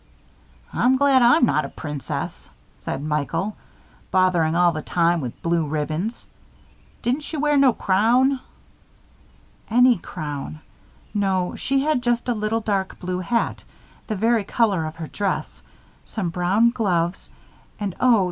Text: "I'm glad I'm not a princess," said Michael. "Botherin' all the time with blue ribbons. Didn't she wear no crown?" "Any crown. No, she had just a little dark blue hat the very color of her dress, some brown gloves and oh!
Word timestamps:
"I'm 0.73 0.97
glad 0.97 1.21
I'm 1.21 1.45
not 1.45 1.63
a 1.63 1.69
princess," 1.69 2.49
said 2.79 3.03
Michael. 3.03 3.55
"Botherin' 4.11 4.55
all 4.55 4.71
the 4.71 4.81
time 4.81 5.21
with 5.21 5.39
blue 5.43 5.63
ribbons. 5.67 6.25
Didn't 7.03 7.21
she 7.21 7.37
wear 7.37 7.55
no 7.55 7.71
crown?" 7.71 8.39
"Any 9.69 9.99
crown. 9.99 10.61
No, 11.13 11.55
she 11.55 11.81
had 11.83 12.01
just 12.01 12.27
a 12.27 12.33
little 12.33 12.61
dark 12.61 12.97
blue 12.97 13.19
hat 13.19 13.63
the 14.07 14.15
very 14.15 14.43
color 14.43 14.85
of 14.87 14.95
her 14.95 15.05
dress, 15.05 15.61
some 16.03 16.29
brown 16.31 16.71
gloves 16.71 17.29
and 17.79 17.93
oh! 17.99 18.19